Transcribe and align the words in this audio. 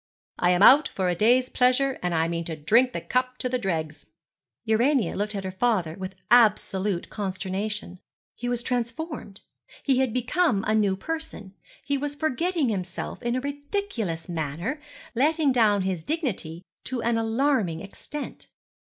'I 0.39 0.49
am 0.49 0.63
out 0.63 0.87
for 0.87 1.09
a 1.09 1.15
day's 1.15 1.47
pleasure, 1.47 1.99
and 2.01 2.15
I 2.15 2.27
mean 2.27 2.43
to 2.45 2.55
drink 2.55 2.91
the 2.91 3.01
cup 3.01 3.37
to 3.37 3.47
the 3.47 3.59
dregs.' 3.59 4.03
Urania 4.65 5.15
looked 5.15 5.35
at 5.35 5.43
her 5.43 5.51
father 5.51 5.93
with 5.93 6.15
absolute 6.31 7.11
consternation. 7.11 7.99
He 8.33 8.49
was 8.49 8.63
transformed; 8.63 9.41
he 9.83 9.99
had 9.99 10.11
become 10.11 10.63
a 10.67 10.73
new 10.73 10.97
person; 10.97 11.53
he 11.85 11.99
was 11.99 12.15
forgetting 12.15 12.69
himself 12.69 13.21
in 13.21 13.35
a 13.35 13.41
ridiculous 13.41 14.27
manner; 14.27 14.81
letting 15.13 15.51
down 15.51 15.83
his 15.83 16.03
dignity 16.03 16.63
to 16.85 17.03
an 17.03 17.19
alarming 17.19 17.81
extent. 17.81 18.47